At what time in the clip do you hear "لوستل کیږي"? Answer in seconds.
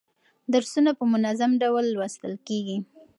1.95-2.77